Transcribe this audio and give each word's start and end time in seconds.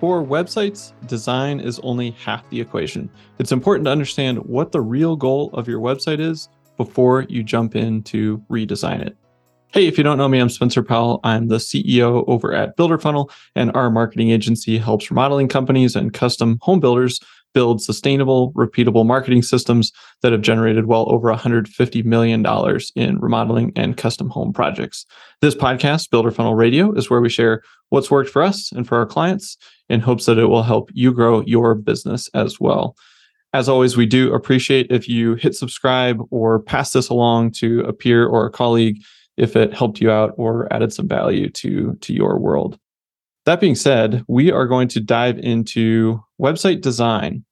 For 0.00 0.24
websites, 0.24 0.94
design 1.06 1.60
is 1.60 1.78
only 1.80 2.12
half 2.12 2.48
the 2.48 2.58
equation. 2.58 3.10
It's 3.38 3.52
important 3.52 3.84
to 3.84 3.90
understand 3.90 4.38
what 4.38 4.72
the 4.72 4.80
real 4.80 5.14
goal 5.14 5.50
of 5.52 5.68
your 5.68 5.78
website 5.78 6.20
is 6.20 6.48
before 6.78 7.26
you 7.28 7.42
jump 7.42 7.76
in 7.76 8.02
to 8.04 8.38
redesign 8.50 9.02
it. 9.06 9.14
Hey, 9.74 9.86
if 9.86 9.98
you 9.98 10.02
don't 10.02 10.16
know 10.16 10.26
me, 10.26 10.38
I'm 10.38 10.48
Spencer 10.48 10.82
Powell. 10.82 11.20
I'm 11.22 11.48
the 11.48 11.56
CEO 11.56 12.24
over 12.28 12.54
at 12.54 12.76
Builder 12.76 12.96
Funnel, 12.96 13.30
and 13.54 13.70
our 13.76 13.90
marketing 13.90 14.30
agency 14.30 14.78
helps 14.78 15.10
remodeling 15.10 15.48
companies 15.48 15.94
and 15.94 16.14
custom 16.14 16.58
home 16.62 16.80
builders 16.80 17.20
build 17.52 17.82
sustainable, 17.82 18.52
repeatable 18.52 19.06
marketing 19.06 19.42
systems 19.42 19.92
that 20.22 20.32
have 20.32 20.42
generated 20.42 20.86
well 20.86 21.10
over 21.10 21.32
$150 21.32 22.04
million 22.04 22.46
in 22.94 23.18
remodeling 23.18 23.72
and 23.76 23.96
custom 23.96 24.28
home 24.28 24.52
projects. 24.52 25.06
This 25.40 25.54
podcast, 25.54 26.10
Builder 26.10 26.30
Funnel 26.30 26.54
Radio, 26.54 26.92
is 26.92 27.10
where 27.10 27.20
we 27.20 27.28
share 27.28 27.62
what's 27.88 28.10
worked 28.10 28.30
for 28.30 28.42
us 28.42 28.70
and 28.72 28.86
for 28.86 28.98
our 28.98 29.06
clients 29.06 29.56
in 29.88 30.00
hopes 30.00 30.26
that 30.26 30.38
it 30.38 30.46
will 30.46 30.62
help 30.62 30.90
you 30.92 31.12
grow 31.12 31.42
your 31.42 31.74
business 31.74 32.28
as 32.34 32.60
well. 32.60 32.96
As 33.52 33.68
always, 33.68 33.96
we 33.96 34.06
do 34.06 34.32
appreciate 34.32 34.86
if 34.90 35.08
you 35.08 35.34
hit 35.34 35.56
subscribe 35.56 36.20
or 36.30 36.60
pass 36.60 36.92
this 36.92 37.08
along 37.08 37.50
to 37.52 37.80
a 37.80 37.92
peer 37.92 38.26
or 38.26 38.46
a 38.46 38.50
colleague 38.50 39.02
if 39.36 39.56
it 39.56 39.74
helped 39.74 40.00
you 40.00 40.10
out 40.10 40.34
or 40.36 40.72
added 40.72 40.92
some 40.92 41.08
value 41.08 41.48
to, 41.50 41.96
to 42.00 42.12
your 42.12 42.38
world. 42.38 42.78
That 43.46 43.60
being 43.60 43.74
said, 43.74 44.24
we 44.28 44.52
are 44.52 44.66
going 44.66 44.88
to 44.88 45.00
dive 45.00 45.38
into 45.38 46.22
website 46.40 46.80
design. 46.80 47.44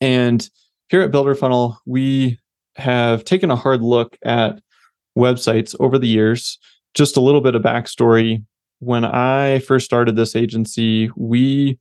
And 0.00 0.48
here 0.88 1.02
at 1.02 1.10
Builder 1.10 1.34
Funnel, 1.34 1.78
we 1.86 2.38
have 2.76 3.24
taken 3.24 3.50
a 3.50 3.56
hard 3.56 3.82
look 3.82 4.16
at 4.24 4.60
websites 5.18 5.74
over 5.80 5.98
the 5.98 6.08
years. 6.08 6.58
Just 6.94 7.16
a 7.16 7.20
little 7.20 7.40
bit 7.40 7.54
of 7.54 7.62
backstory. 7.62 8.44
When 8.78 9.04
I 9.04 9.60
first 9.60 9.86
started 9.86 10.16
this 10.16 10.36
agency, 10.36 11.10
we 11.16 11.78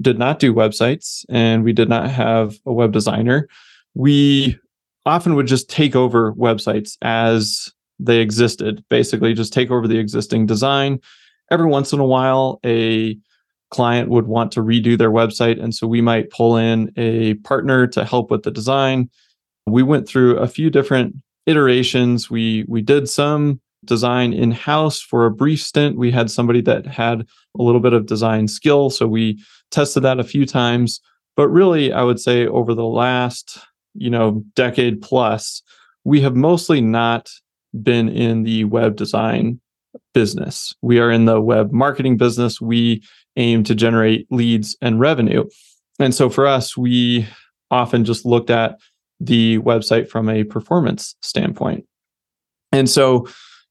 did 0.00 0.18
not 0.18 0.38
do 0.38 0.54
websites 0.54 1.24
and 1.28 1.64
we 1.64 1.72
did 1.72 1.88
not 1.88 2.08
have 2.08 2.56
a 2.64 2.72
web 2.72 2.92
designer. 2.92 3.48
We 3.94 4.58
often 5.04 5.34
would 5.34 5.46
just 5.46 5.68
take 5.68 5.96
over 5.96 6.32
websites 6.34 6.96
as 7.02 7.72
they 7.98 8.20
existed, 8.20 8.82
basically, 8.88 9.34
just 9.34 9.52
take 9.52 9.70
over 9.70 9.86
the 9.86 9.98
existing 9.98 10.46
design 10.46 11.00
every 11.50 11.66
once 11.66 11.92
in 11.92 11.98
a 11.98 12.04
while 12.04 12.60
a 12.64 13.18
client 13.70 14.10
would 14.10 14.26
want 14.26 14.52
to 14.52 14.60
redo 14.60 14.98
their 14.98 15.10
website 15.10 15.62
and 15.62 15.74
so 15.74 15.86
we 15.86 16.00
might 16.00 16.30
pull 16.30 16.56
in 16.56 16.92
a 16.96 17.34
partner 17.34 17.86
to 17.86 18.04
help 18.04 18.30
with 18.30 18.42
the 18.42 18.50
design 18.50 19.08
we 19.66 19.82
went 19.82 20.08
through 20.08 20.36
a 20.38 20.48
few 20.48 20.70
different 20.70 21.14
iterations 21.46 22.30
we 22.30 22.64
we 22.68 22.82
did 22.82 23.08
some 23.08 23.60
design 23.84 24.32
in 24.32 24.50
house 24.50 25.00
for 25.00 25.24
a 25.24 25.30
brief 25.30 25.60
stint 25.62 25.96
we 25.96 26.10
had 26.10 26.30
somebody 26.30 26.60
that 26.60 26.86
had 26.86 27.20
a 27.58 27.62
little 27.62 27.80
bit 27.80 27.92
of 27.92 28.06
design 28.06 28.46
skill 28.46 28.90
so 28.90 29.06
we 29.06 29.42
tested 29.70 30.02
that 30.02 30.20
a 30.20 30.24
few 30.24 30.44
times 30.44 31.00
but 31.36 31.48
really 31.48 31.92
i 31.92 32.02
would 32.02 32.20
say 32.20 32.46
over 32.46 32.74
the 32.74 32.84
last 32.84 33.58
you 33.94 34.10
know 34.10 34.42
decade 34.54 35.00
plus 35.00 35.62
we 36.04 36.20
have 36.20 36.34
mostly 36.34 36.80
not 36.80 37.30
been 37.82 38.08
in 38.08 38.42
the 38.42 38.64
web 38.64 38.96
design 38.96 39.60
business. 40.12 40.74
We 40.82 40.98
are 40.98 41.10
in 41.10 41.24
the 41.24 41.40
web 41.40 41.72
marketing 41.72 42.16
business. 42.16 42.60
We 42.60 43.02
aim 43.40 43.64
to 43.64 43.74
generate 43.74 44.30
leads 44.30 44.76
and 44.80 45.00
revenue. 45.00 45.44
And 45.98 46.14
so 46.14 46.30
for 46.30 46.46
us, 46.46 46.76
we 46.76 47.26
often 47.70 48.04
just 48.04 48.24
looked 48.24 48.50
at 48.50 48.78
the 49.18 49.58
website 49.58 50.08
from 50.08 50.28
a 50.28 50.44
performance 50.44 51.14
standpoint. 51.22 51.84
And 52.72 52.88
so 52.88 53.28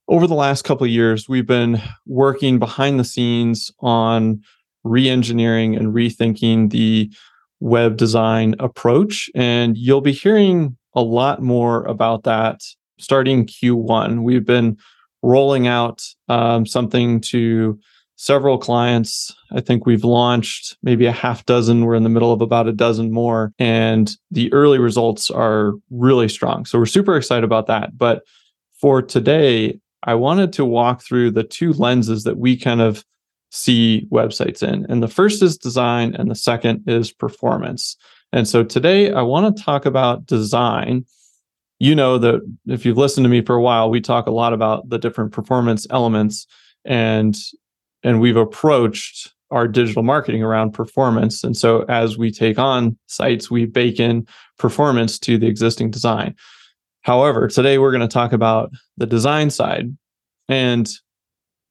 over 0.07 0.27
the 0.27 0.35
last 0.35 0.63
couple 0.63 0.85
of 0.85 0.91
years, 0.91 1.29
we've 1.29 1.47
been 1.47 1.81
working 2.05 2.59
behind 2.59 2.99
the 2.99 3.03
scenes 3.03 3.71
on 3.79 4.41
re-engineering 4.83 5.75
and 5.75 5.93
rethinking 5.93 6.71
the 6.71 7.11
web 7.59 7.97
design 7.97 8.55
approach. 8.59 9.29
And 9.35 9.77
you'll 9.77 10.01
be 10.01 10.13
hearing 10.13 10.77
a 10.95 11.01
lot 11.01 11.41
more 11.41 11.83
about 11.85 12.23
that 12.23 12.61
starting 12.99 13.45
Q1. 13.45 14.23
We've 14.23 14.45
been 14.45 14.77
rolling 15.21 15.67
out 15.67 16.03
um, 16.27 16.65
something 16.65 17.21
to 17.21 17.79
several 18.19 18.57
clients. 18.57 19.33
I 19.53 19.61
think 19.61 19.85
we've 19.85 20.03
launched 20.03 20.75
maybe 20.83 21.05
a 21.05 21.11
half 21.13 21.45
dozen. 21.45 21.85
We're 21.85 21.95
in 21.95 22.03
the 22.03 22.09
middle 22.09 22.33
of 22.33 22.41
about 22.41 22.67
a 22.67 22.73
dozen 22.73 23.13
more, 23.13 23.53
and 23.57 24.13
the 24.29 24.51
early 24.51 24.77
results 24.77 25.31
are 25.31 25.71
really 25.89 26.27
strong. 26.27 26.65
So 26.65 26.77
we're 26.77 26.85
super 26.85 27.15
excited 27.15 27.45
about 27.45 27.67
that. 27.67 27.97
But 27.97 28.23
for 28.81 29.01
today, 29.01 29.79
I 30.03 30.15
wanted 30.15 30.51
to 30.53 30.65
walk 30.65 31.01
through 31.01 31.31
the 31.31 31.45
two 31.45 31.71
lenses 31.71 32.25
that 32.25 32.37
we 32.37 32.57
kind 32.57 32.81
of 32.81 33.05
see 33.51 34.05
websites 34.11 34.61
in. 34.61 34.85
And 34.89 35.01
the 35.01 35.07
first 35.07 35.41
is 35.41 35.57
design, 35.57 36.13
and 36.15 36.29
the 36.29 36.35
second 36.35 36.83
is 36.87 37.13
performance. 37.13 37.95
And 38.33 38.45
so 38.45 38.65
today 38.65 39.13
I 39.13 39.21
want 39.21 39.55
to 39.55 39.63
talk 39.63 39.85
about 39.85 40.25
design 40.25 41.05
you 41.81 41.95
know 41.95 42.17
that 42.17 42.41
if 42.67 42.85
you've 42.85 42.97
listened 42.97 43.23
to 43.23 43.29
me 43.29 43.41
for 43.41 43.55
a 43.55 43.61
while, 43.61 43.89
we 43.89 44.01
talk 44.01 44.27
a 44.27 44.31
lot 44.31 44.51
about 44.51 44.89
the 44.89 44.97
different 44.97 45.31
performance 45.31 45.87
elements 45.89 46.45
and 46.83 47.37
and 48.03 48.19
we've 48.21 48.37
approached 48.37 49.33
our 49.51 49.67
digital 49.67 50.03
marketing 50.03 50.43
around 50.43 50.71
performance. 50.71 51.43
And 51.43 51.57
so 51.57 51.83
as 51.89 52.17
we 52.17 52.31
take 52.31 52.59
on 52.59 52.97
sites, 53.07 53.49
we 53.49 53.65
bake 53.65 53.99
in 53.99 54.27
performance 54.57 55.17
to 55.19 55.37
the 55.37 55.47
existing 55.47 55.89
design. 55.89 56.35
However, 57.01 57.47
today 57.47 57.77
we're 57.77 57.91
going 57.91 58.01
to 58.01 58.07
talk 58.07 58.33
about 58.33 58.71
the 58.97 59.07
design 59.07 59.49
side. 59.49 59.95
And 60.47 60.89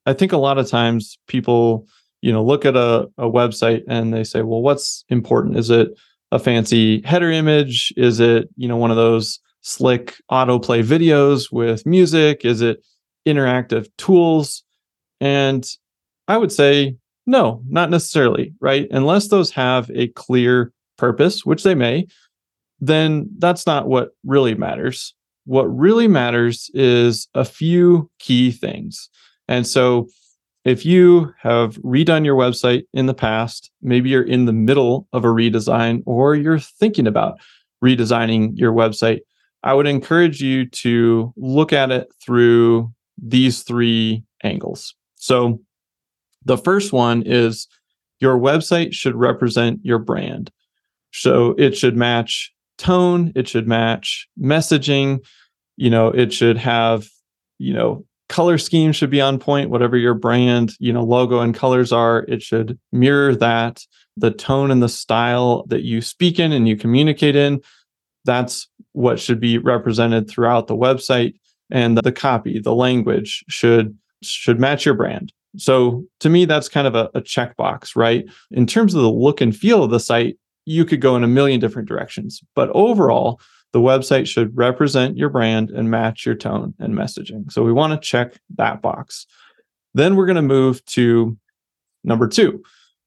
I 0.06 0.12
think 0.12 0.32
a 0.32 0.38
lot 0.38 0.58
of 0.58 0.68
times 0.68 1.18
people, 1.28 1.86
you 2.20 2.32
know, 2.32 2.42
look 2.44 2.64
at 2.64 2.76
a, 2.76 3.08
a 3.18 3.30
website 3.30 3.82
and 3.86 4.12
they 4.12 4.24
say, 4.24 4.42
well, 4.42 4.62
what's 4.62 5.04
important? 5.08 5.56
Is 5.56 5.70
it 5.70 5.90
a 6.32 6.38
fancy 6.38 7.02
header 7.02 7.30
image? 7.30 7.92
Is 7.96 8.18
it, 8.18 8.48
you 8.56 8.66
know, 8.66 8.76
one 8.76 8.90
of 8.90 8.96
those 8.96 9.38
slick 9.60 10.16
autoplay 10.30 10.82
videos 10.82 11.52
with 11.52 11.86
music? 11.86 12.44
Is 12.44 12.60
it 12.60 12.84
interactive 13.26 13.88
tools? 13.98 14.64
And 15.20 15.68
I 16.28 16.36
would 16.36 16.52
say, 16.52 16.96
no, 17.26 17.62
not 17.68 17.90
necessarily, 17.90 18.54
right? 18.60 18.86
Unless 18.90 19.28
those 19.28 19.50
have 19.52 19.90
a 19.94 20.08
clear 20.08 20.72
purpose, 20.96 21.44
which 21.44 21.62
they 21.62 21.74
may, 21.74 22.06
then 22.80 23.28
that's 23.38 23.66
not 23.66 23.88
what 23.88 24.10
really 24.24 24.54
matters. 24.54 25.14
What 25.44 25.64
really 25.64 26.08
matters 26.08 26.70
is 26.74 27.28
a 27.34 27.44
few 27.44 28.10
key 28.18 28.52
things. 28.52 29.08
And 29.48 29.66
so, 29.66 30.08
if 30.64 30.84
you 30.84 31.32
have 31.40 31.76
redone 31.76 32.26
your 32.26 32.36
website 32.36 32.82
in 32.92 33.06
the 33.06 33.14
past, 33.14 33.70
maybe 33.80 34.10
you're 34.10 34.22
in 34.22 34.44
the 34.44 34.52
middle 34.52 35.08
of 35.14 35.24
a 35.24 35.28
redesign 35.28 36.02
or 36.04 36.34
you're 36.34 36.58
thinking 36.58 37.06
about 37.06 37.38
redesigning 37.82 38.50
your 38.54 38.72
website, 38.72 39.20
I 39.62 39.72
would 39.72 39.86
encourage 39.86 40.42
you 40.42 40.66
to 40.68 41.32
look 41.36 41.72
at 41.72 41.90
it 41.90 42.08
through 42.22 42.92
these 43.16 43.62
three 43.62 44.24
angles. 44.42 44.94
So, 45.16 45.60
the 46.44 46.58
first 46.58 46.92
one 46.92 47.22
is 47.24 47.66
your 48.20 48.38
website 48.38 48.92
should 48.92 49.14
represent 49.14 49.80
your 49.82 49.98
brand. 49.98 50.50
So, 51.12 51.54
it 51.58 51.76
should 51.76 51.96
match 51.96 52.52
tone, 52.76 53.32
it 53.34 53.48
should 53.48 53.66
match 53.66 54.28
messaging, 54.40 55.24
you 55.76 55.90
know, 55.90 56.08
it 56.08 56.32
should 56.32 56.56
have, 56.58 57.08
you 57.58 57.72
know, 57.72 58.04
color 58.28 58.58
scheme 58.58 58.92
should 58.92 59.10
be 59.10 59.20
on 59.20 59.38
point, 59.38 59.70
whatever 59.70 59.96
your 59.96 60.14
brand, 60.14 60.72
you 60.78 60.92
know, 60.92 61.02
logo 61.02 61.40
and 61.40 61.54
colors 61.54 61.92
are, 61.92 62.24
it 62.28 62.42
should 62.42 62.78
mirror 62.92 63.34
that. 63.34 63.82
The 64.16 64.30
tone 64.32 64.70
and 64.70 64.82
the 64.82 64.88
style 64.88 65.64
that 65.68 65.82
you 65.82 66.02
speak 66.02 66.38
in 66.40 66.52
and 66.52 66.68
you 66.68 66.76
communicate 66.76 67.36
in 67.36 67.62
that's 68.28 68.68
what 68.92 69.18
should 69.18 69.40
be 69.40 69.58
represented 69.58 70.28
throughout 70.28 70.66
the 70.66 70.76
website 70.76 71.34
and 71.70 71.96
the 71.96 72.12
copy 72.12 72.58
the 72.58 72.74
language 72.74 73.44
should 73.48 73.96
should 74.22 74.60
match 74.60 74.84
your 74.84 74.94
brand 74.94 75.32
so 75.56 76.04
to 76.20 76.28
me 76.28 76.44
that's 76.44 76.68
kind 76.68 76.86
of 76.86 76.94
a, 76.94 77.10
a 77.14 77.20
checkbox 77.20 77.96
right 77.96 78.24
in 78.50 78.66
terms 78.66 78.94
of 78.94 79.02
the 79.02 79.10
look 79.10 79.40
and 79.40 79.56
feel 79.56 79.84
of 79.84 79.90
the 79.90 80.00
site 80.00 80.38
you 80.64 80.84
could 80.84 81.00
go 81.00 81.16
in 81.16 81.24
a 81.24 81.28
million 81.28 81.58
different 81.60 81.88
directions 81.88 82.42
but 82.54 82.68
overall 82.70 83.40
the 83.72 83.80
website 83.80 84.26
should 84.26 84.56
represent 84.56 85.16
your 85.16 85.28
brand 85.28 85.70
and 85.70 85.90
match 85.90 86.24
your 86.24 86.34
tone 86.34 86.74
and 86.78 86.94
messaging 86.94 87.50
so 87.50 87.62
we 87.62 87.72
want 87.72 87.92
to 87.92 88.06
check 88.06 88.38
that 88.56 88.82
box 88.82 89.26
Then 89.94 90.16
we're 90.16 90.26
going 90.26 90.36
to 90.36 90.42
move 90.42 90.84
to 90.86 91.36
number 92.04 92.28
two, 92.28 92.62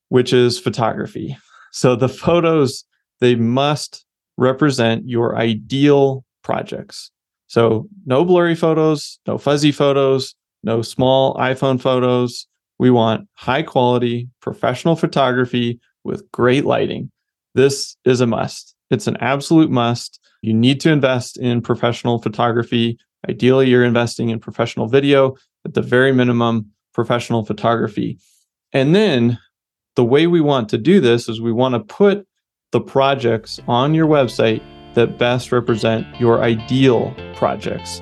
which 0.10 0.34
is 0.34 0.60
photography. 0.60 1.38
So 1.72 1.96
the 1.96 2.10
photos, 2.10 2.84
they 3.20 3.36
must 3.36 4.06
represent 4.38 5.08
your 5.08 5.38
ideal 5.38 6.26
projects. 6.44 7.12
So 7.48 7.88
no 8.06 8.26
blurry 8.26 8.56
photos, 8.56 9.20
no 9.28 9.38
fuzzy 9.38 9.72
photos, 9.72 10.36
no 10.64 10.82
small 10.82 11.36
iPhone 11.36 11.82
photos. 11.82 12.48
We 12.80 12.92
want 12.92 13.28
high 13.34 13.64
quality 13.64 14.30
professional 14.42 14.96
photography 14.96 15.80
with 16.04 16.30
great 16.32 16.66
lighting. 16.66 17.12
This 17.54 17.96
is 18.06 18.22
a 18.22 18.28
must. 18.28 18.76
It's 18.90 19.08
an 19.08 19.18
absolute 19.18 19.70
must. 19.70 20.20
You 20.42 20.54
need 20.54 20.82
to 20.82 20.92
invest 20.92 21.38
in 21.38 21.62
professional 21.62 22.20
photography. 22.20 22.98
Ideally, 23.30 23.70
you're 23.70 23.86
investing 23.86 24.30
in 24.30 24.40
professional 24.40 24.88
video, 24.88 25.36
at 25.66 25.76
the 25.76 25.82
very 25.82 26.12
minimum, 26.12 26.72
professional 26.94 27.46
photography. 27.46 28.18
And 28.74 28.96
then 28.96 29.38
the 29.96 30.04
way 30.04 30.28
we 30.28 30.42
want 30.42 30.70
to 30.70 30.78
do 30.78 31.00
this 31.00 31.30
is 31.30 31.42
we 31.42 31.52
want 31.52 31.76
to 31.76 31.80
put 31.80 32.26
the 32.72 32.82
projects 32.82 33.60
on 33.68 33.94
your 33.94 34.08
website 34.08 34.64
that 34.96 35.18
best 35.18 35.52
represent 35.52 36.08
your 36.20 36.42
ideal 36.42 37.14
projects. 37.36 38.02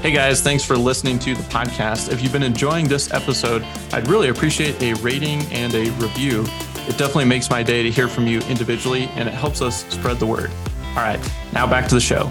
Hey 0.00 0.12
guys, 0.12 0.40
thanks 0.40 0.64
for 0.64 0.78
listening 0.78 1.18
to 1.18 1.34
the 1.34 1.42
podcast. 1.42 2.10
If 2.10 2.22
you've 2.22 2.32
been 2.32 2.42
enjoying 2.42 2.88
this 2.88 3.12
episode, 3.12 3.62
I'd 3.92 4.08
really 4.08 4.30
appreciate 4.30 4.80
a 4.82 4.94
rating 4.94 5.42
and 5.52 5.74
a 5.74 5.90
review. 6.00 6.40
It 6.88 6.96
definitely 6.96 7.26
makes 7.26 7.50
my 7.50 7.62
day 7.62 7.82
to 7.82 7.90
hear 7.90 8.08
from 8.08 8.26
you 8.26 8.40
individually 8.48 9.10
and 9.16 9.28
it 9.28 9.34
helps 9.34 9.60
us 9.60 9.84
spread 9.92 10.18
the 10.18 10.24
word. 10.24 10.50
All 10.88 10.94
right, 10.94 11.20
now 11.52 11.66
back 11.66 11.86
to 11.88 11.94
the 11.94 12.00
show. 12.00 12.30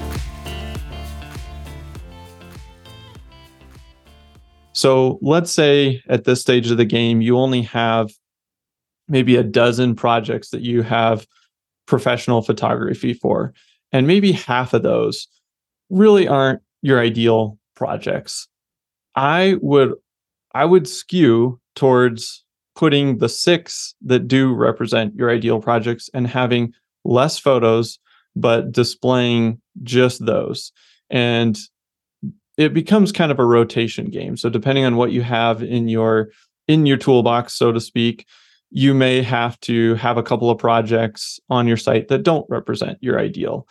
So 4.73 5.19
let's 5.21 5.51
say 5.51 6.01
at 6.09 6.23
this 6.23 6.41
stage 6.41 6.71
of 6.71 6.77
the 6.77 6.85
game, 6.85 7.21
you 7.21 7.37
only 7.37 7.61
have 7.61 8.09
maybe 9.07 9.35
a 9.35 9.43
dozen 9.43 9.93
projects 9.93 10.49
that 10.49 10.61
you 10.61 10.81
have 10.81 11.27
professional 11.85 12.41
photography 12.41 13.13
for. 13.13 13.53
And 13.91 14.07
maybe 14.07 14.31
half 14.31 14.73
of 14.73 14.81
those 14.81 15.27
really 15.91 16.27
aren't 16.27 16.63
your 16.81 16.99
ideal 16.99 17.58
projects. 17.79 18.47
I 19.15 19.55
would 19.61 19.93
I 20.53 20.65
would 20.65 20.87
skew 20.87 21.59
towards 21.75 22.43
putting 22.75 23.17
the 23.17 23.29
six 23.29 23.95
that 24.01 24.27
do 24.27 24.53
represent 24.53 25.15
your 25.15 25.31
ideal 25.31 25.59
projects 25.59 26.09
and 26.13 26.27
having 26.27 26.73
less 27.03 27.39
photos 27.39 27.97
but 28.35 28.71
displaying 28.71 29.59
just 29.83 30.25
those. 30.25 30.71
And 31.09 31.57
it 32.57 32.73
becomes 32.73 33.11
kind 33.11 33.31
of 33.31 33.39
a 33.39 33.45
rotation 33.45 34.09
game. 34.09 34.37
So 34.37 34.49
depending 34.49 34.85
on 34.85 34.97
what 34.97 35.11
you 35.11 35.23
have 35.23 35.63
in 35.63 35.87
your 35.87 36.29
in 36.67 36.85
your 36.85 36.97
toolbox 36.97 37.53
so 37.53 37.71
to 37.71 37.79
speak, 37.79 38.25
you 38.69 38.93
may 38.93 39.21
have 39.23 39.59
to 39.61 39.95
have 39.95 40.17
a 40.17 40.23
couple 40.23 40.51
of 40.51 40.59
projects 40.59 41.39
on 41.49 41.67
your 41.67 41.77
site 41.77 42.09
that 42.09 42.23
don't 42.23 42.45
represent 42.49 42.97
your 43.01 43.19
ideal. 43.19 43.67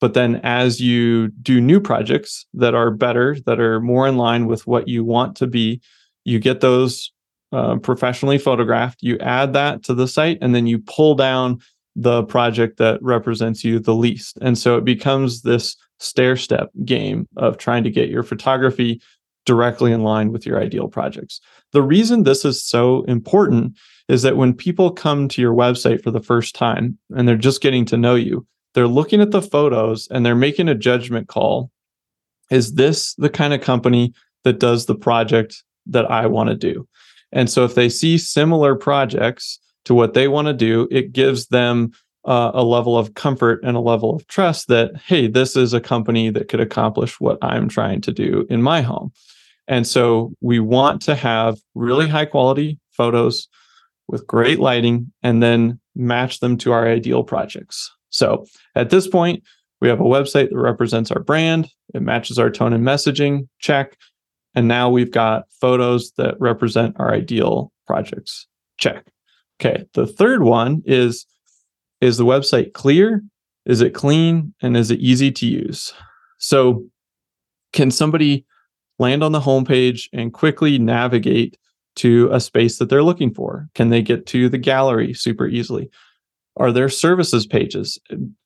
But 0.00 0.14
then 0.14 0.40
as 0.42 0.80
you 0.80 1.28
do 1.28 1.60
new 1.60 1.80
projects 1.80 2.46
that 2.54 2.74
are 2.74 2.90
better, 2.90 3.36
that 3.46 3.60
are 3.60 3.80
more 3.80 4.08
in 4.08 4.16
line 4.16 4.46
with 4.46 4.66
what 4.66 4.88
you 4.88 5.04
want 5.04 5.36
to 5.36 5.46
be, 5.46 5.80
you 6.24 6.38
get 6.38 6.60
those 6.60 7.12
uh, 7.52 7.76
professionally 7.76 8.38
photographed, 8.38 9.02
you 9.02 9.18
add 9.18 9.52
that 9.52 9.82
to 9.84 9.94
the 9.94 10.08
site, 10.08 10.38
and 10.40 10.54
then 10.54 10.66
you 10.66 10.78
pull 10.78 11.14
down 11.14 11.60
the 11.96 12.22
project 12.24 12.78
that 12.78 13.02
represents 13.02 13.64
you 13.64 13.78
the 13.78 13.94
least. 13.94 14.38
And 14.40 14.56
so 14.56 14.78
it 14.78 14.84
becomes 14.84 15.42
this 15.42 15.76
stair 15.98 16.36
step 16.36 16.70
game 16.84 17.28
of 17.36 17.58
trying 17.58 17.84
to 17.84 17.90
get 17.90 18.08
your 18.08 18.22
photography 18.22 19.02
directly 19.44 19.92
in 19.92 20.02
line 20.02 20.32
with 20.32 20.46
your 20.46 20.60
ideal 20.60 20.88
projects. 20.88 21.40
The 21.72 21.82
reason 21.82 22.22
this 22.22 22.44
is 22.44 22.64
so 22.64 23.02
important 23.02 23.76
is 24.08 24.22
that 24.22 24.36
when 24.36 24.54
people 24.54 24.90
come 24.92 25.28
to 25.28 25.42
your 25.42 25.54
website 25.54 26.02
for 26.02 26.10
the 26.10 26.22
first 26.22 26.54
time 26.54 26.98
and 27.10 27.26
they're 27.26 27.36
just 27.36 27.60
getting 27.60 27.84
to 27.86 27.96
know 27.96 28.14
you, 28.14 28.46
they're 28.74 28.88
looking 28.88 29.20
at 29.20 29.30
the 29.30 29.42
photos 29.42 30.08
and 30.08 30.24
they're 30.24 30.34
making 30.34 30.68
a 30.68 30.74
judgment 30.74 31.28
call. 31.28 31.70
Is 32.50 32.74
this 32.74 33.14
the 33.14 33.30
kind 33.30 33.54
of 33.54 33.60
company 33.60 34.12
that 34.44 34.58
does 34.58 34.86
the 34.86 34.94
project 34.94 35.62
that 35.86 36.10
I 36.10 36.26
want 36.26 36.50
to 36.50 36.56
do? 36.56 36.88
And 37.32 37.48
so 37.48 37.64
if 37.64 37.74
they 37.74 37.88
see 37.88 38.18
similar 38.18 38.74
projects 38.74 39.58
to 39.84 39.94
what 39.94 40.14
they 40.14 40.28
want 40.28 40.46
to 40.48 40.52
do, 40.52 40.88
it 40.90 41.12
gives 41.12 41.46
them 41.46 41.92
uh, 42.24 42.50
a 42.52 42.62
level 42.62 42.98
of 42.98 43.14
comfort 43.14 43.60
and 43.64 43.76
a 43.76 43.80
level 43.80 44.14
of 44.14 44.26
trust 44.26 44.68
that, 44.68 44.96
hey, 44.96 45.26
this 45.26 45.56
is 45.56 45.72
a 45.72 45.80
company 45.80 46.30
that 46.30 46.48
could 46.48 46.60
accomplish 46.60 47.18
what 47.20 47.38
I'm 47.42 47.68
trying 47.68 48.00
to 48.02 48.12
do 48.12 48.46
in 48.50 48.62
my 48.62 48.82
home. 48.82 49.12
And 49.68 49.86
so 49.86 50.32
we 50.40 50.58
want 50.58 51.02
to 51.02 51.14
have 51.14 51.58
really 51.74 52.08
high 52.08 52.26
quality 52.26 52.78
photos 52.90 53.48
with 54.08 54.26
great 54.26 54.58
lighting 54.58 55.12
and 55.22 55.42
then 55.42 55.80
match 55.94 56.40
them 56.40 56.56
to 56.58 56.72
our 56.72 56.86
ideal 56.86 57.22
projects. 57.22 57.90
So 58.10 58.46
at 58.74 58.90
this 58.90 59.08
point, 59.08 59.42
we 59.80 59.88
have 59.88 60.00
a 60.00 60.04
website 60.04 60.50
that 60.50 60.58
represents 60.58 61.10
our 61.10 61.22
brand, 61.22 61.70
it 61.94 62.02
matches 62.02 62.38
our 62.38 62.50
tone 62.50 62.72
and 62.72 62.84
messaging, 62.84 63.48
check. 63.58 63.96
And 64.54 64.68
now 64.68 64.90
we've 64.90 65.10
got 65.10 65.44
photos 65.60 66.12
that 66.16 66.34
represent 66.40 66.96
our 66.98 67.14
ideal 67.14 67.72
projects, 67.86 68.46
check. 68.78 69.06
Okay, 69.60 69.84
the 69.94 70.06
third 70.06 70.42
one 70.42 70.82
is 70.84 71.26
is 72.00 72.16
the 72.16 72.24
website 72.24 72.72
clear? 72.72 73.22
Is 73.66 73.80
it 73.80 73.94
clean? 73.94 74.54
And 74.62 74.76
is 74.76 74.90
it 74.90 75.00
easy 75.00 75.30
to 75.32 75.46
use? 75.46 75.92
So, 76.38 76.86
can 77.72 77.90
somebody 77.90 78.46
land 78.98 79.22
on 79.22 79.32
the 79.32 79.40
homepage 79.40 80.08
and 80.12 80.32
quickly 80.32 80.78
navigate 80.78 81.56
to 81.96 82.30
a 82.32 82.40
space 82.40 82.78
that 82.78 82.88
they're 82.88 83.02
looking 83.02 83.32
for? 83.34 83.68
Can 83.74 83.90
they 83.90 84.02
get 84.02 84.26
to 84.26 84.48
the 84.48 84.58
gallery 84.58 85.12
super 85.12 85.46
easily? 85.46 85.90
Are 86.60 86.70
there 86.70 86.90
services 86.90 87.46
pages 87.46 87.98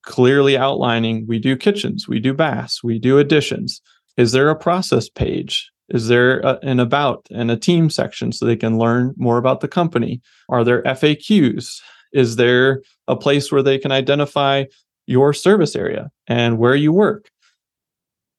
clearly 0.05 0.57
outlining 0.57 1.27
we 1.27 1.41
do 1.41 1.57
kitchens, 1.57 2.07
we 2.07 2.21
do 2.21 2.33
baths, 2.33 2.83
we 2.83 3.01
do 3.01 3.19
additions? 3.19 3.83
Is 4.17 4.31
there 4.31 4.49
a 4.51 4.57
process 4.57 5.09
page? 5.09 5.69
Is 5.89 6.07
there 6.07 6.39
a, 6.41 6.61
an 6.63 6.79
about 6.79 7.27
and 7.33 7.51
a 7.51 7.57
team 7.57 7.91
section 7.91 8.31
so 8.31 8.47
they 8.47 8.55
can 8.55 8.79
learn 8.79 9.15
more 9.17 9.37
about 9.37 9.61
the 9.61 9.69
company? 9.69 10.23
Are 10.49 10.63
there 10.63 10.83
FAQs? 10.85 11.81
Is 12.13 12.37
there 12.37 12.83
a 13.09 13.17
place 13.17 13.51
where 13.51 13.65
they 13.65 13.79
can 13.79 13.91
identify 13.91 14.67
your 15.07 15.35
service 15.35 15.75
area 15.75 16.09
and 16.29 16.57
where 16.57 16.77
you 16.77 16.93
work? 16.93 17.29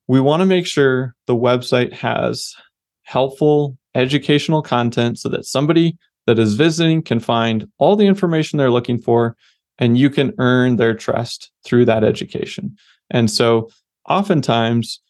We 0.07 0.21
want 0.21 0.39
to 0.39 0.45
make 0.45 0.67
sure 0.67 1.15
the 1.27 1.35
website 1.35 1.91
has 1.91 2.55
helpful 3.03 3.77
educational 3.93 4.61
content 4.61 5.19
so 5.19 5.27
that 5.29 5.45
somebody 5.45 5.97
that 6.27 6.39
is 6.39 6.55
visiting 6.55 7.01
can 7.01 7.19
find 7.19 7.67
all 7.77 7.97
the 7.97 8.07
information 8.07 8.57
they're 8.57 8.71
looking 8.71 8.99
for 8.99 9.35
and 9.77 9.97
you 9.97 10.09
can 10.09 10.33
earn 10.37 10.77
their 10.77 10.93
trust 10.93 11.51
through 11.63 11.85
that 11.85 12.03
education. 12.03 12.75
And 13.09 13.29
so 13.29 13.69
oftentimes 14.07 15.01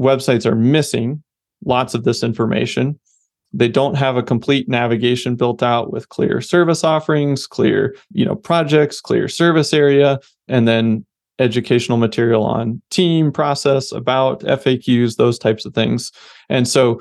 websites 0.00 0.46
are 0.46 0.54
missing 0.54 1.22
lots 1.64 1.94
of 1.94 2.04
this 2.04 2.22
information. 2.22 2.98
They 3.52 3.68
don't 3.68 3.96
have 3.96 4.16
a 4.16 4.22
complete 4.22 4.68
navigation 4.68 5.36
built 5.36 5.62
out 5.62 5.92
with 5.92 6.08
clear 6.08 6.40
service 6.40 6.84
offerings, 6.84 7.46
clear, 7.46 7.96
you 8.12 8.24
know, 8.24 8.36
projects, 8.36 9.00
clear 9.00 9.28
service 9.28 9.74
area, 9.74 10.20
and 10.48 10.66
then 10.68 11.04
educational 11.38 11.98
material 11.98 12.44
on 12.44 12.80
team 12.90 13.32
process, 13.32 13.92
about 13.92 14.40
FAQs, 14.42 15.16
those 15.16 15.38
types 15.38 15.64
of 15.64 15.74
things. 15.74 16.12
And 16.48 16.68
so 16.68 17.00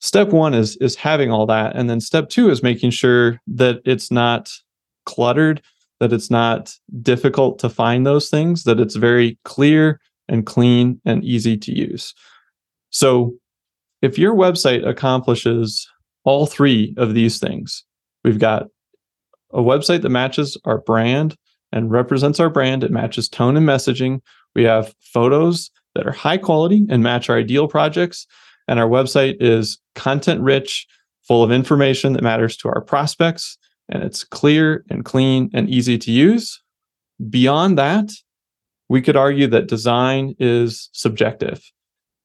step 0.00 0.28
one 0.28 0.54
is 0.54 0.76
is 0.78 0.96
having 0.96 1.30
all 1.30 1.46
that 1.46 1.76
and 1.76 1.90
then 1.90 2.00
step 2.00 2.28
two 2.30 2.50
is 2.50 2.62
making 2.62 2.90
sure 2.90 3.38
that 3.46 3.80
it's 3.84 4.10
not 4.10 4.50
cluttered 5.04 5.62
that 6.00 6.12
it's 6.12 6.30
not 6.30 6.74
difficult 7.02 7.58
to 7.60 7.68
find 7.68 8.06
those 8.06 8.28
things 8.28 8.64
that 8.64 8.80
it's 8.80 8.96
very 8.96 9.38
clear 9.44 10.00
and 10.28 10.46
clean 10.46 11.00
and 11.04 11.24
easy 11.24 11.56
to 11.56 11.76
use. 11.76 12.14
So 12.90 13.34
if 14.02 14.18
your 14.18 14.34
website 14.34 14.86
accomplishes 14.86 15.88
all 16.24 16.46
three 16.46 16.94
of 16.96 17.14
these 17.14 17.38
things 17.38 17.84
we've 18.24 18.38
got 18.38 18.66
a 19.52 19.60
website 19.60 20.02
that 20.02 20.10
matches 20.10 20.56
our 20.64 20.78
brand 20.78 21.34
and 21.72 21.90
represents 21.90 22.38
our 22.38 22.50
brand 22.50 22.84
it 22.84 22.90
matches 22.90 23.28
tone 23.28 23.56
and 23.56 23.66
messaging 23.66 24.20
we 24.54 24.64
have 24.64 24.94
photos 25.00 25.70
that 25.94 26.06
are 26.06 26.12
high 26.12 26.36
quality 26.36 26.86
and 26.90 27.02
match 27.02 27.30
our 27.30 27.38
ideal 27.38 27.66
projects 27.68 28.26
and 28.70 28.78
our 28.78 28.88
website 28.88 29.36
is 29.40 29.78
content 29.96 30.40
rich, 30.42 30.86
full 31.26 31.42
of 31.42 31.50
information 31.50 32.12
that 32.12 32.22
matters 32.22 32.56
to 32.58 32.68
our 32.68 32.80
prospects, 32.80 33.58
and 33.90 34.02
it's 34.02 34.24
clear 34.24 34.84
and 34.90 35.04
clean 35.04 35.50
and 35.52 35.68
easy 35.68 35.98
to 35.98 36.10
use. 36.10 36.60
Beyond 37.28 37.76
that, 37.78 38.10
we 38.88 39.02
could 39.02 39.16
argue 39.16 39.46
that 39.48 39.68
design 39.68 40.34
is 40.38 40.88
subjective. 40.92 41.62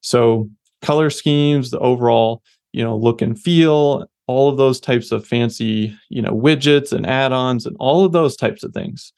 So, 0.01 0.49
color 0.81 1.09
schemes, 1.09 1.71
the 1.71 1.79
overall, 1.79 2.41
you 2.71 2.83
know, 2.83 2.95
look 2.95 3.21
and 3.21 3.39
feel, 3.39 4.05
all 4.27 4.49
of 4.49 4.57
those 4.57 4.79
types 4.79 5.11
of 5.11 5.25
fancy, 5.25 5.95
you 6.09 6.21
know, 6.21 6.31
widgets 6.31 6.91
and 6.91 7.05
add-ons 7.05 7.65
and 7.65 7.75
all 7.79 8.05
of 8.05 8.11
those 8.11 8.35
types 8.35 8.63
of 8.63 8.73
things. 8.73 9.13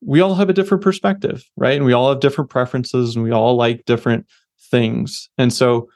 We 0.00 0.20
all 0.20 0.34
have 0.34 0.50
a 0.50 0.52
different 0.52 0.82
perspective, 0.82 1.44
right? 1.56 1.76
And 1.76 1.84
we 1.84 1.92
all 1.92 2.10
have 2.10 2.20
different 2.20 2.50
preferences 2.50 3.14
and 3.14 3.24
we 3.24 3.30
all 3.30 3.56
like 3.56 3.84
different 3.86 4.26
things. 4.70 5.28
And 5.38 5.52
so 5.52 5.88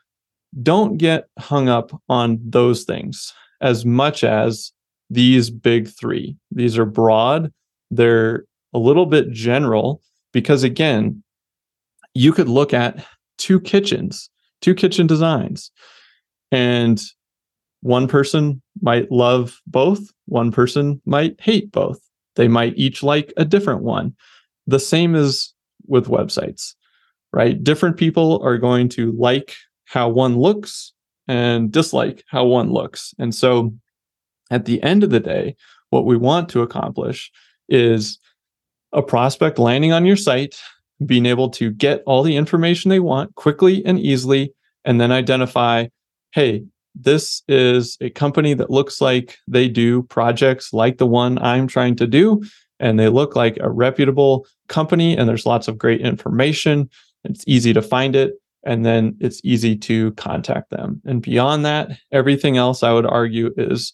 don't 0.62 0.96
get 0.96 1.26
hung 1.38 1.68
up 1.68 1.92
on 2.08 2.38
those 2.44 2.84
things 2.84 3.32
as 3.60 3.84
much 3.84 4.24
as 4.24 4.72
these 5.10 5.50
big 5.50 5.88
three. 5.88 6.36
These 6.50 6.78
are 6.78 6.86
broad, 6.86 7.52
they're 7.90 8.44
a 8.72 8.78
little 8.78 9.06
bit 9.06 9.30
general 9.30 10.00
because, 10.32 10.62
again, 10.62 11.22
you 12.14 12.32
could 12.32 12.48
look 12.48 12.72
at 12.72 13.04
two 13.36 13.60
kitchens, 13.60 14.30
two 14.60 14.74
kitchen 14.74 15.06
designs, 15.06 15.70
and 16.52 17.02
one 17.82 18.06
person 18.06 18.62
might 18.80 19.10
love 19.10 19.60
both, 19.66 20.00
one 20.26 20.52
person 20.52 21.00
might 21.04 21.40
hate 21.40 21.72
both. 21.72 21.98
They 22.36 22.48
might 22.48 22.76
each 22.76 23.02
like 23.02 23.32
a 23.36 23.44
different 23.44 23.82
one. 23.82 24.14
The 24.66 24.80
same 24.80 25.14
is 25.14 25.52
with 25.86 26.06
websites, 26.06 26.74
right? 27.32 27.62
Different 27.62 27.96
people 27.96 28.40
are 28.44 28.58
going 28.58 28.88
to 28.90 29.12
like 29.12 29.54
how 29.86 30.08
one 30.08 30.38
looks 30.38 30.92
and 31.26 31.72
dislike 31.72 32.24
how 32.28 32.44
one 32.44 32.70
looks. 32.70 33.14
And 33.18 33.34
so 33.34 33.72
at 34.50 34.64
the 34.64 34.82
end 34.82 35.02
of 35.02 35.10
the 35.10 35.20
day, 35.20 35.56
what 35.90 36.06
we 36.06 36.16
want 36.16 36.48
to 36.50 36.62
accomplish 36.62 37.30
is 37.68 38.18
a 38.92 39.02
prospect 39.02 39.58
landing 39.58 39.92
on 39.92 40.04
your 40.04 40.16
site, 40.16 40.60
being 41.06 41.26
able 41.26 41.48
to 41.50 41.70
get 41.70 42.02
all 42.06 42.22
the 42.22 42.36
information 42.36 42.88
they 42.88 43.00
want 43.00 43.34
quickly 43.34 43.84
and 43.84 43.98
easily, 43.98 44.52
and 44.84 45.00
then 45.00 45.12
identify 45.12 45.86
hey, 46.32 46.64
this 46.94 47.42
is 47.48 47.96
a 48.00 48.10
company 48.10 48.54
that 48.54 48.70
looks 48.70 49.00
like 49.00 49.36
they 49.48 49.66
do 49.68 50.02
projects 50.04 50.72
like 50.72 50.98
the 50.98 51.06
one 51.06 51.38
I'm 51.38 51.66
trying 51.66 51.96
to 51.96 52.06
do. 52.06 52.44
And 52.78 52.98
they 52.98 53.08
look 53.08 53.34
like 53.34 53.58
a 53.60 53.68
reputable 53.68 54.46
company, 54.68 55.16
and 55.16 55.28
there's 55.28 55.44
lots 55.44 55.66
of 55.66 55.76
great 55.76 56.00
information. 56.00 56.88
It's 57.24 57.44
easy 57.48 57.72
to 57.72 57.82
find 57.82 58.14
it 58.14 58.34
and 58.64 58.84
then 58.84 59.16
it's 59.20 59.40
easy 59.42 59.76
to 59.76 60.12
contact 60.12 60.70
them. 60.70 61.00
And 61.04 61.22
beyond 61.22 61.64
that, 61.64 61.90
everything 62.12 62.56
else 62.56 62.82
I 62.82 62.92
would 62.92 63.06
argue 63.06 63.52
is 63.56 63.92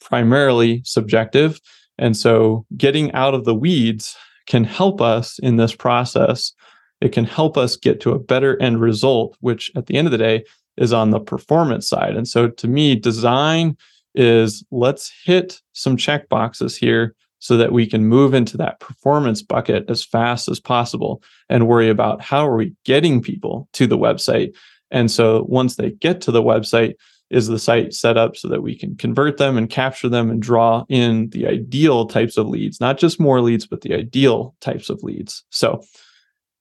primarily 0.00 0.82
subjective. 0.84 1.60
And 1.98 2.16
so 2.16 2.64
getting 2.76 3.12
out 3.12 3.34
of 3.34 3.44
the 3.44 3.54
weeds 3.54 4.16
can 4.46 4.64
help 4.64 5.00
us 5.00 5.38
in 5.38 5.56
this 5.56 5.74
process. 5.74 6.52
It 7.00 7.12
can 7.12 7.24
help 7.24 7.56
us 7.56 7.76
get 7.76 8.00
to 8.00 8.12
a 8.12 8.18
better 8.18 8.60
end 8.62 8.80
result, 8.80 9.36
which 9.40 9.70
at 9.76 9.86
the 9.86 9.96
end 9.96 10.06
of 10.06 10.12
the 10.12 10.18
day 10.18 10.44
is 10.76 10.92
on 10.92 11.10
the 11.10 11.20
performance 11.20 11.88
side. 11.88 12.16
And 12.16 12.26
so 12.26 12.48
to 12.48 12.68
me, 12.68 12.94
design 12.94 13.76
is 14.14 14.64
let's 14.70 15.12
hit 15.24 15.60
some 15.72 15.96
check 15.96 16.28
boxes 16.28 16.76
here 16.76 17.14
so 17.40 17.56
that 17.56 17.72
we 17.72 17.86
can 17.86 18.04
move 18.04 18.34
into 18.34 18.56
that 18.56 18.80
performance 18.80 19.42
bucket 19.42 19.88
as 19.88 20.04
fast 20.04 20.48
as 20.48 20.58
possible 20.58 21.22
and 21.48 21.68
worry 21.68 21.88
about 21.88 22.20
how 22.20 22.46
are 22.46 22.56
we 22.56 22.74
getting 22.84 23.22
people 23.22 23.68
to 23.74 23.86
the 23.86 23.98
website. 23.98 24.54
And 24.90 25.10
so 25.10 25.44
once 25.48 25.76
they 25.76 25.90
get 25.90 26.20
to 26.22 26.32
the 26.32 26.42
website, 26.42 26.94
is 27.30 27.46
the 27.46 27.58
site 27.58 27.92
set 27.92 28.16
up 28.16 28.36
so 28.36 28.48
that 28.48 28.62
we 28.62 28.76
can 28.76 28.96
convert 28.96 29.36
them 29.36 29.56
and 29.56 29.68
capture 29.68 30.08
them 30.08 30.30
and 30.30 30.40
draw 30.40 30.84
in 30.88 31.28
the 31.30 31.46
ideal 31.46 32.06
types 32.06 32.36
of 32.36 32.48
leads, 32.48 32.80
not 32.80 32.98
just 32.98 33.20
more 33.20 33.40
leads, 33.40 33.66
but 33.66 33.82
the 33.82 33.94
ideal 33.94 34.54
types 34.60 34.88
of 34.88 35.02
leads. 35.02 35.44
So 35.50 35.82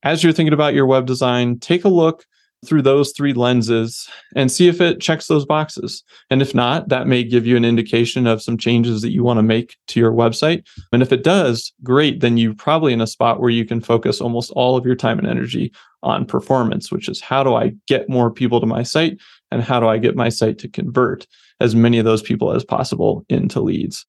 as 0.04 0.24
you're 0.24 0.34
thinking 0.34 0.54
about 0.54 0.74
your 0.74 0.86
web 0.86 1.06
design, 1.06 1.60
take 1.60 1.86
a 1.86 1.90
look 1.90 2.26
through 2.66 2.82
those 2.82 3.12
three 3.12 3.34
lenses 3.34 4.10
and 4.36 4.52
see 4.52 4.68
if 4.68 4.82
it 4.82 5.00
checks 5.00 5.28
those 5.28 5.46
boxes. 5.46 6.04
And 6.30 6.42
if 6.42 6.56
not, 6.56 6.90
that 6.90 7.08
may 7.08 7.24
give 7.24 7.46
you 7.46 7.56
an 7.56 7.66
indication 7.66 8.26
of 8.26 8.42
some 8.42 8.58
changes 8.58 9.02
that 9.02 9.12
you 9.12 9.24
want 9.24 9.38
to 9.38 9.44
make 9.44 9.76
to 9.88 10.00
your 10.00 10.12
website. 10.12 10.66
And 10.92 11.02
if 11.02 11.12
it 11.12 11.24
does, 11.24 11.72
great, 11.84 12.20
then 12.20 12.38
you're 12.38 12.56
probably 12.56 12.94
in 12.94 13.02
a 13.02 13.08
spot 13.08 13.40
where 13.40 13.50
you 13.50 13.66
can 13.66 13.80
focus 13.80 14.20
almost 14.20 14.52
all 14.52 14.76
of 14.76 14.86
your 14.86 14.96
time 14.96 15.20
and 15.20 15.28
energy 15.28 15.72
on 16.04 16.26
performance, 16.26 16.92
which 16.92 17.08
is 17.08 17.22
how 17.22 17.44
do 17.44 17.54
I 17.54 17.74
get 17.88 18.10
more 18.10 18.32
people 18.32 18.60
to 18.60 18.66
my 18.66 18.84
site 18.84 19.20
and 19.52 19.62
how 19.62 19.80
do 19.80 19.88
I 19.88 19.98
get 19.98 20.16
my 20.16 20.30
site 20.30 20.58
to 20.60 20.68
convert 20.68 21.28
as 21.60 21.76
many 21.76 22.00
of 22.00 22.06
those 22.06 22.22
people 22.22 22.52
as 22.52 22.64
possible 22.64 23.26
into 23.30 23.62
leads. 23.62 24.06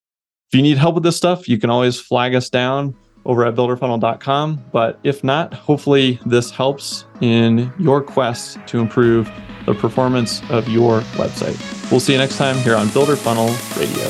If 0.51 0.57
you 0.57 0.63
need 0.63 0.79
help 0.79 0.95
with 0.95 1.05
this 1.05 1.17
stuff, 1.17 1.49
you 1.49 1.59
can 1.59 1.71
always 1.71 2.01
flag 2.01 2.35
us 2.35 2.49
down 2.49 2.97
over 3.29 3.45
at 3.45 3.55
builderfunnel.com. 3.55 4.65
But 4.73 4.99
if 5.05 5.23
not, 5.23 5.55
hopefully 5.55 6.19
this 6.27 6.51
helps 6.51 7.05
in 7.21 7.73
your 7.79 8.03
quest 8.03 8.59
to 8.67 8.81
improve 8.81 9.31
the 9.67 9.75
performance 9.75 10.43
of 10.51 10.69
your 10.69 11.03
website. 11.13 11.57
We'll 11.91 12.01
see 12.01 12.15
you 12.15 12.19
next 12.19 12.39
time 12.39 12.57
here 12.57 12.75
on 12.75 12.89
Builder 12.89 13.15
Funnel 13.15 13.49
Radio. 13.77 14.09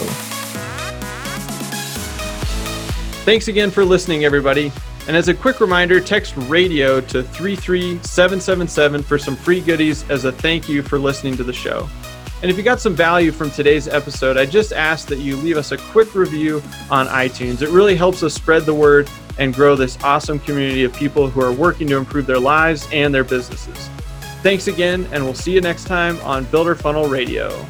Thanks 3.25 3.49
again 3.49 3.71
for 3.71 3.85
listening, 3.85 4.25
everybody. 4.25 4.73
And 5.09 5.17
as 5.17 5.29
a 5.29 5.35
quick 5.35 5.61
reminder, 5.61 6.01
text 6.01 6.35
radio 6.37 7.01
to 7.01 7.23
33777 7.23 9.03
for 9.03 9.19
some 9.19 9.37
free 9.37 9.61
goodies 9.61 10.09
as 10.11 10.25
a 10.25 10.33
thank 10.33 10.69
you 10.69 10.83
for 10.83 10.99
listening 10.99 11.37
to 11.39 11.45
the 11.45 11.53
show. 11.53 11.89
And 12.41 12.51
if 12.51 12.57
you 12.57 12.63
got 12.63 12.81
some 12.81 12.95
value 12.95 13.33
from 13.33 13.51
today's 13.51 13.89
episode, 13.89 14.37
I 14.37 14.47
just 14.47 14.73
ask 14.73 15.09
that 15.09 15.19
you 15.19 15.37
leave 15.37 15.57
us 15.57 15.73
a 15.73 15.77
quick 15.77 16.15
review 16.15 16.63
on 16.89 17.09
iTunes. 17.09 17.63
It 17.63 17.71
really 17.71 17.97
helps 17.97 18.23
us 18.23 18.33
spread 18.33 18.65
the 18.65 18.75
word 18.75 19.11
and 19.39 19.53
grow 19.53 19.75
this 19.75 19.99
awesome 20.05 20.39
community 20.39 20.85
of 20.85 20.93
people 20.93 21.29
who 21.29 21.41
are 21.41 21.53
working 21.53 21.89
to 21.89 21.97
improve 21.97 22.27
their 22.27 22.39
lives 22.39 22.87
and 22.93 23.13
their 23.13 23.25
businesses. 23.25 23.89
Thanks 24.43 24.69
again, 24.69 25.09
and 25.11 25.25
we'll 25.25 25.35
see 25.35 25.53
you 25.53 25.61
next 25.61 25.85
time 25.85 26.17
on 26.21 26.45
Builder 26.45 26.77
Funnel 26.77 27.09
Radio. 27.09 27.67